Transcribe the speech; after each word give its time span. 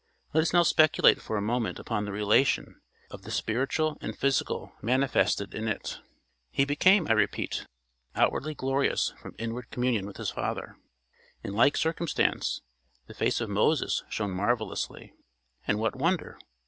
Let 0.33 0.41
us 0.41 0.51
now 0.51 0.63
speculate 0.63 1.21
for 1.21 1.37
a 1.37 1.43
moment 1.43 1.77
upon 1.77 2.05
the 2.05 2.11
relation 2.11 2.81
of 3.11 3.21
the 3.21 3.29
spiritual 3.29 3.99
and 4.01 4.17
physical 4.17 4.73
manifested 4.81 5.53
in 5.53 5.67
it. 5.67 5.99
He 6.49 6.65
became, 6.65 7.05
I 7.07 7.11
repeat, 7.11 7.67
outwardly 8.15 8.55
glorious 8.55 9.13
from 9.21 9.35
inward 9.37 9.69
communion 9.69 10.07
with 10.07 10.17
his 10.17 10.31
Father. 10.31 10.75
In 11.43 11.53
like 11.53 11.77
circumstance, 11.77 12.61
the 13.05 13.13
face 13.13 13.39
of 13.41 13.49
Moses 13.51 14.03
shone 14.09 14.31
marvellously. 14.31 15.13
And 15.67 15.77
what 15.77 15.95
wonder? 15.95 16.39